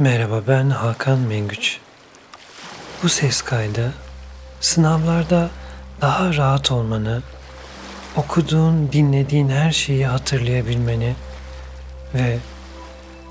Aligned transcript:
Merhaba 0.00 0.42
ben 0.48 0.70
Hakan 0.70 1.18
Mengüç. 1.18 1.78
Bu 3.02 3.08
ses 3.08 3.42
kaydı 3.42 3.94
sınavlarda 4.60 5.50
daha 6.00 6.34
rahat 6.34 6.72
olmanı, 6.72 7.22
okuduğun, 8.16 8.92
dinlediğin 8.92 9.48
her 9.48 9.72
şeyi 9.72 10.06
hatırlayabilmeni 10.06 11.14
ve 12.14 12.38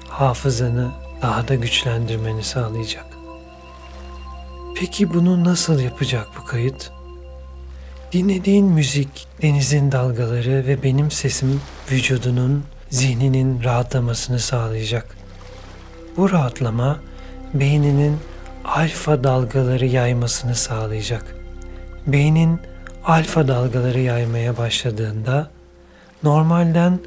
hafızanı 0.10 0.92
daha 1.22 1.48
da 1.48 1.56
güçlendirmeni 1.56 2.44
sağlayacak. 2.44 3.06
Peki 4.76 5.14
bunu 5.14 5.44
nasıl 5.44 5.80
yapacak 5.80 6.28
bu 6.38 6.46
kayıt? 6.46 6.92
Dinlediğin 8.12 8.66
müzik, 8.66 9.28
denizin 9.42 9.92
dalgaları 9.92 10.68
ve 10.68 10.84
benim 10.84 11.12
sesim 11.12 11.62
vücudunun, 11.92 12.66
zihninin 12.90 13.64
rahatlamasını 13.64 14.40
sağlayacak. 14.40 15.19
Bu 16.18 16.32
rahatlama 16.32 17.00
beyninin 17.54 18.18
alfa 18.66 19.24
dalgaları 19.24 19.86
yaymasını 19.86 20.56
sağlayacak. 20.56 21.36
Beynin 22.08 22.60
alfa 23.06 23.48
dalgaları 23.48 24.00
yaymaya 24.00 24.58
başladığında 24.58 25.50
normalden 26.24 27.00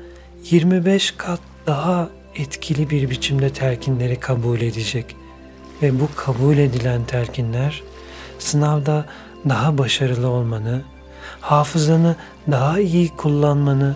25 0.51 1.11
kat 1.11 1.41
daha 1.67 2.09
etkili 2.35 2.91
bir 2.91 3.11
biçimde 3.11 3.51
telkinleri 3.51 4.21
kabul 4.21 4.61
edecek 4.61 5.17
ve 5.83 6.01
bu 6.01 6.09
kabul 6.17 6.59
edilen 6.59 7.05
telkinler 7.05 7.83
sınavda 8.39 9.07
daha 9.49 9.79
başarılı 9.79 10.29
olmanı, 10.29 10.83
hafızanı 11.41 12.17
daha 12.51 12.81
iyi 12.81 13.09
kullanmanı 13.09 13.95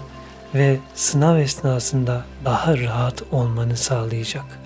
ve 0.54 0.76
sınav 0.94 1.38
esnasında 1.38 2.24
daha 2.44 2.78
rahat 2.78 3.22
olmanı 3.32 3.76
sağlayacak.'' 3.76 4.65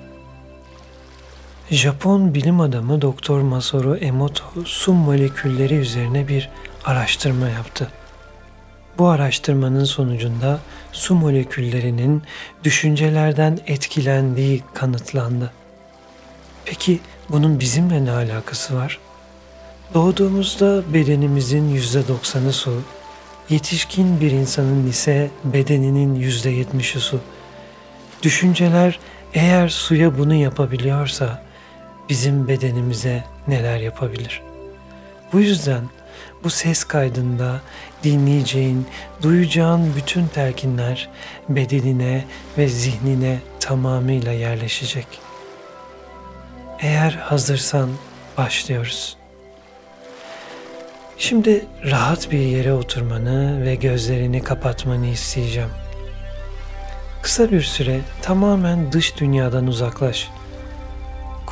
Japon 1.71 2.35
bilim 2.35 2.61
adamı 2.61 3.03
Doktor 3.03 3.41
Masaru 3.41 3.97
Emoto 3.97 4.45
su 4.65 4.93
molekülleri 4.93 5.75
üzerine 5.75 6.29
bir 6.29 6.49
araştırma 6.85 7.49
yaptı. 7.49 7.89
Bu 8.99 9.09
araştırmanın 9.09 9.85
sonucunda 9.85 10.61
su 10.93 11.15
moleküllerinin 11.15 12.23
düşüncelerden 12.65 13.59
etkilendiği 13.67 14.63
kanıtlandı. 14.75 15.53
Peki 16.65 17.01
bunun 17.29 17.61
bizimle 17.61 18.05
ne 18.05 18.11
alakası 18.11 18.77
var? 18.77 18.99
Doğduğumuzda 19.95 20.95
bedenimizin 20.95 21.77
%90'ı 21.77 22.53
su, 22.53 22.83
yetişkin 23.51 24.21
bir 24.21 24.31
insanın 24.31 24.87
ise 24.87 25.31
bedeninin 25.45 26.21
%70'i 26.21 27.01
su. 27.01 27.21
Düşünceler 28.23 28.99
eğer 29.35 29.69
suya 29.69 30.19
bunu 30.19 30.35
yapabiliyorsa, 30.35 31.50
bizim 32.11 32.49
bedenimize 32.49 33.25
neler 33.49 33.79
yapabilir. 33.79 34.43
Bu 35.33 35.41
yüzden 35.41 35.83
bu 36.45 36.51
ses 36.51 36.85
kaydında 36.85 37.61
dinleyeceğin, 38.05 38.87
duyacağın 39.23 39.93
bütün 39.97 40.27
telkinler 40.27 41.09
bedenine 41.49 42.25
ve 42.59 42.69
zihnine 42.69 43.39
tamamıyla 43.61 44.33
yerleşecek. 44.33 45.07
Eğer 46.81 47.11
hazırsan 47.11 47.91
başlıyoruz. 48.39 49.17
Şimdi 51.19 51.67
rahat 51.85 52.31
bir 52.31 52.39
yere 52.39 52.73
oturmanı 52.73 53.65
ve 53.65 53.75
gözlerini 53.75 54.43
kapatmanı 54.43 55.07
isteyeceğim. 55.07 55.71
Kısa 57.23 57.51
bir 57.51 57.63
süre 57.63 58.01
tamamen 58.23 58.93
dış 58.93 59.17
dünyadan 59.17 59.67
uzaklaş 59.67 60.31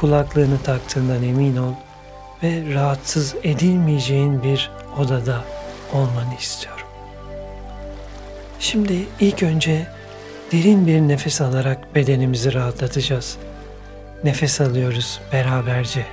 kulaklığını 0.01 0.63
taktığından 0.63 1.23
emin 1.23 1.57
ol 1.57 1.73
ve 2.43 2.75
rahatsız 2.75 3.35
edilmeyeceğin 3.43 4.43
bir 4.43 4.71
odada 4.99 5.45
olmanı 5.93 6.35
istiyorum. 6.39 6.87
Şimdi 8.61 9.07
ilk 9.21 9.43
önce 9.43 9.87
derin 10.53 10.87
bir 10.87 11.01
nefes 11.01 11.41
alarak 11.41 11.95
bedenimizi 11.95 12.55
rahatlatacağız. 12.55 13.37
Nefes 14.25 14.61
alıyoruz 14.61 15.21
beraberce. 15.33 16.07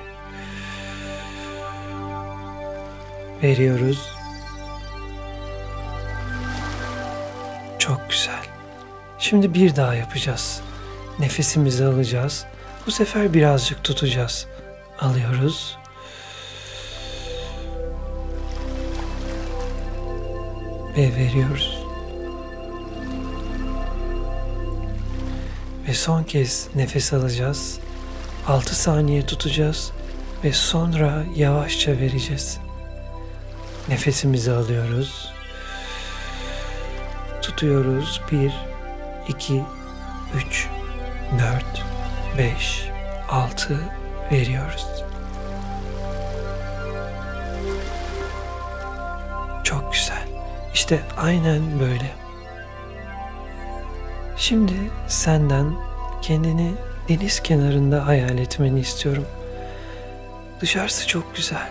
Veriyoruz. 3.42 4.12
Çok 7.78 8.10
güzel. 8.10 8.44
Şimdi 9.18 9.54
bir 9.54 9.76
daha 9.76 9.94
yapacağız. 9.94 10.60
Nefesimizi 11.18 11.84
alacağız 11.84 12.46
bu 12.86 12.90
sefer 12.90 13.34
birazcık 13.34 13.84
tutacağız. 13.84 14.46
Alıyoruz. 15.00 15.78
Ve 20.96 21.16
veriyoruz. 21.16 21.82
Ve 25.88 25.94
son 25.94 26.22
kez 26.22 26.68
nefes 26.74 27.12
alacağız. 27.12 27.78
6 28.46 28.74
saniye 28.74 29.26
tutacağız 29.26 29.92
ve 30.44 30.52
sonra 30.52 31.24
yavaşça 31.36 31.92
vereceğiz. 31.92 32.58
Nefesimizi 33.88 34.52
alıyoruz. 34.52 35.32
Tutuyoruz. 37.42 38.20
1 38.32 38.52
2 39.28 39.62
3 40.34 40.68
4 41.38 41.85
5, 42.38 42.88
6 43.28 43.78
veriyoruz. 44.32 44.86
Çok 49.64 49.92
güzel. 49.92 50.28
İşte 50.74 51.00
aynen 51.16 51.80
böyle. 51.80 52.10
Şimdi 54.36 54.72
senden 55.08 55.74
kendini 56.22 56.74
deniz 57.08 57.42
kenarında 57.42 58.06
hayal 58.06 58.38
etmeni 58.38 58.80
istiyorum. 58.80 59.26
Dışarısı 60.60 61.06
çok 61.08 61.36
güzel. 61.36 61.68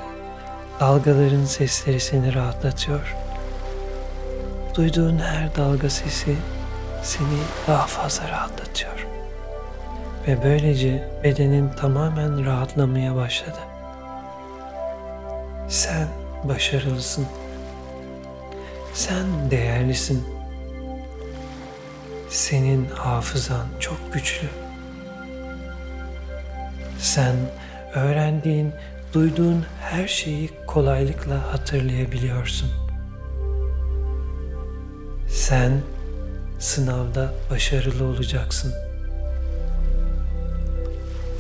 Dalgaların 0.80 1.46
sesleri 1.46 2.00
seni 2.00 2.34
rahatlatıyor. 2.34 3.16
Duyduğun 4.76 5.18
her 5.20 5.56
dalga 5.56 5.90
sesi 5.90 6.36
seni 7.04 7.40
daha 7.68 7.86
fazla 7.88 8.30
rahatlatıyor 8.30 9.15
ve 10.28 10.44
böylece 10.44 11.10
bedenin 11.24 11.70
tamamen 11.70 12.46
rahatlamaya 12.46 13.16
başladı. 13.16 13.60
Sen 15.70 16.08
başarılısın. 16.44 17.28
Sen 18.94 19.52
değerlisin. 19.52 20.24
Senin 22.30 22.86
hafızan 22.86 23.66
çok 23.80 24.14
güçlü. 24.14 24.48
Sen 27.00 27.36
öğrendiğin, 27.96 28.74
duyduğun 29.14 29.66
her 29.82 30.08
şeyi 30.08 30.50
kolaylıkla 30.68 31.54
hatırlayabiliyorsun. 31.54 32.70
Sen 35.30 35.72
sınavda 36.60 37.34
başarılı 37.52 38.04
olacaksın.'' 38.04 38.85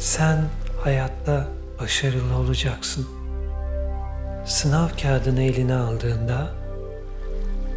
Sen 0.06 0.38
hayatta 0.84 1.48
başarılı 1.80 2.38
olacaksın. 2.38 3.08
Sınav 4.46 4.88
kağıdını 5.02 5.42
eline 5.42 5.76
aldığında 5.76 6.52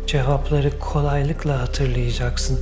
cevapları 0.06 0.78
kolaylıkla 0.78 1.60
hatırlayacaksın. 1.60 2.60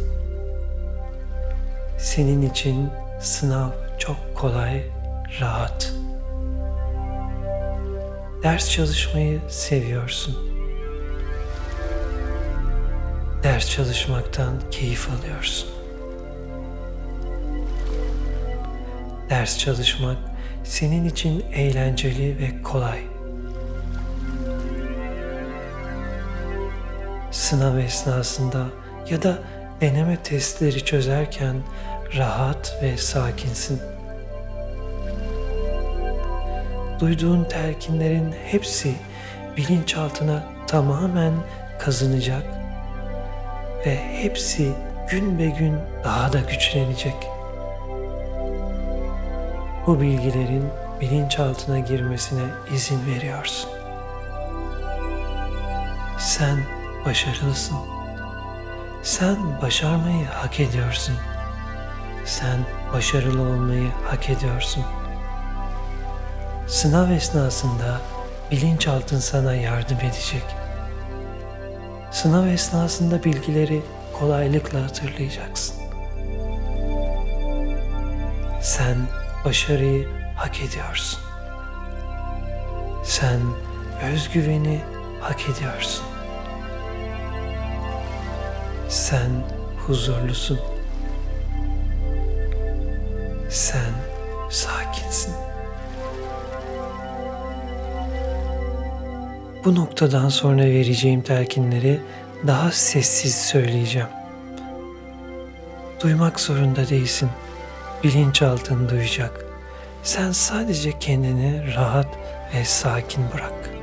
Senin 1.99 2.43
için 2.43 2.90
sınav 3.20 3.70
çok 3.99 4.17
kolay, 4.35 4.82
rahat. 5.40 5.93
Ders 8.43 8.70
çalışmayı 8.70 9.40
seviyorsun. 9.49 10.37
Ders 13.43 13.70
çalışmaktan 13.70 14.55
keyif 14.70 15.08
alıyorsun. 15.11 15.75
Ders 19.31 19.58
çalışmak 19.58 20.17
senin 20.64 21.05
için 21.05 21.44
eğlenceli 21.52 22.38
ve 22.38 22.62
kolay. 22.62 22.99
Sınav 27.31 27.78
esnasında 27.78 28.67
ya 29.11 29.23
da 29.23 29.38
deneme 29.81 30.17
testleri 30.17 30.84
çözerken 30.84 31.56
rahat 32.17 32.78
ve 32.82 32.96
sakinsin. 32.96 33.81
Duyduğun 37.00 37.44
telkinlerin 37.44 38.34
hepsi 38.46 38.94
bilinçaltına 39.56 40.44
tamamen 40.67 41.32
kazınacak 41.78 42.44
ve 43.87 43.96
hepsi 43.96 44.73
gün 45.11 45.38
be 45.38 45.46
gün 45.46 45.75
daha 46.05 46.32
da 46.32 46.40
güçlenecek.'' 46.40 47.36
Bu 49.87 50.00
bilgilerin 50.00 50.69
bilinçaltına 51.00 51.79
girmesine 51.79 52.44
izin 52.75 53.06
veriyorsun. 53.06 53.71
Sen 56.19 56.59
başarılısın. 57.06 57.77
Sen 59.03 59.37
başarmayı 59.62 60.25
hak 60.25 60.61
ediyorsun. 60.61 61.15
Sen 62.25 62.59
başarılı 62.93 63.43
olmayı 63.43 63.88
hak 64.05 64.31
ediyorsun. 64.31 64.85
Sınav 66.67 67.11
esnasında 67.11 68.00
bilinçaltın 68.50 69.19
sana 69.19 69.55
yardım 69.55 69.99
edecek. 69.99 70.44
Sınav 72.11 72.47
esnasında 72.47 73.25
bilgileri 73.25 73.83
kolaylıkla 74.12 74.83
hatırlayacaksın. 74.83 75.77
Sen 78.62 78.97
başarıyı 79.46 80.08
hak 80.37 80.62
ediyorsun. 80.62 81.20
Sen 83.04 83.40
özgüveni 84.12 84.81
hak 85.20 85.40
ediyorsun. 85.48 86.04
Sen 88.88 89.31
huzurlusun. 89.87 90.58
Sen 93.50 93.93
sakinsin. 94.50 95.34
Bu 99.64 99.75
noktadan 99.75 100.28
sonra 100.28 100.62
vereceğim 100.62 101.22
telkinleri 101.22 102.00
daha 102.46 102.72
sessiz 102.72 103.34
söyleyeceğim. 103.34 104.08
Duymak 106.02 106.40
zorunda 106.40 106.88
değilsin. 106.88 107.31
Bilinçaltın 108.06 108.88
duyacak. 108.88 109.44
Sen 110.03 110.32
sadece 110.32 110.99
kendini 110.99 111.75
rahat 111.75 112.06
ve 112.55 112.64
sakin 112.64 113.25
bırak. 113.35 113.75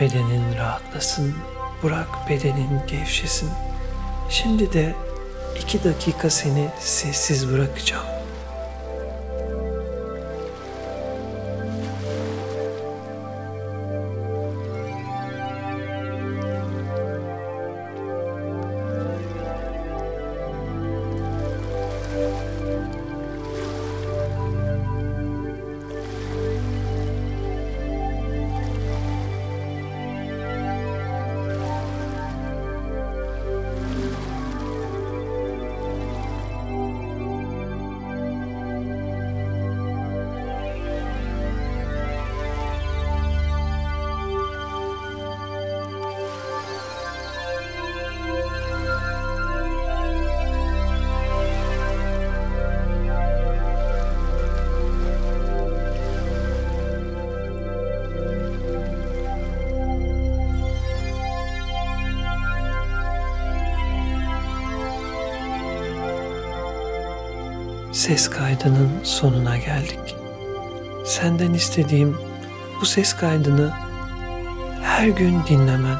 Bedenin 0.00 0.56
rahatlasın, 0.58 1.34
bırak 1.82 2.08
bedenin 2.28 2.80
gevşesin. 2.88 3.50
Şimdi 4.30 4.72
de 4.72 4.94
iki 5.60 5.84
dakika 5.84 6.30
seni 6.30 6.68
sessiz 6.80 7.52
bırakacağım. 7.52 8.13
Ses 67.94 68.30
kaydının 68.30 68.90
sonuna 69.02 69.56
geldik. 69.56 70.16
Senden 71.04 71.54
istediğim 71.54 72.18
bu 72.80 72.86
ses 72.86 73.16
kaydını 73.16 73.72
her 74.82 75.08
gün 75.08 75.40
dinlemen. 75.48 75.96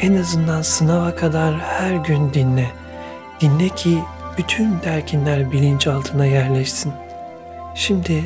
En 0.00 0.16
azından 0.16 0.62
sınava 0.62 1.14
kadar 1.14 1.58
her 1.58 1.94
gün 1.94 2.32
dinle. 2.32 2.70
Dinle 3.40 3.68
ki 3.68 3.98
bütün 4.38 4.80
derkinler 4.84 5.52
bilinçaltına 5.52 6.26
yerleşsin. 6.26 6.92
Şimdi 7.74 8.24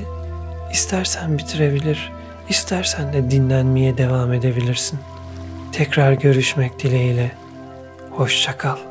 istersen 0.73 1.39
bitirebilir, 1.39 2.13
istersen 2.49 3.13
de 3.13 3.31
dinlenmeye 3.31 3.99
devam 3.99 4.33
edebilirsin. 4.33 4.99
Tekrar 5.73 6.13
görüşmek 6.13 6.79
dileğiyle. 6.79 7.33
Hoşça 8.11 8.59
kal. 8.59 8.90